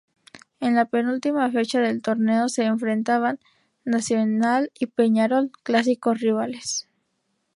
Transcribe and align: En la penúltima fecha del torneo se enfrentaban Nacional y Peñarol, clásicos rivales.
En 0.59 0.73
la 0.73 0.85
penúltima 0.85 1.51
fecha 1.51 1.79
del 1.79 2.01
torneo 2.01 2.49
se 2.49 2.63
enfrentaban 2.63 3.39
Nacional 3.85 4.71
y 4.79 4.87
Peñarol, 4.87 5.51
clásicos 5.61 6.19
rivales. 6.21 6.87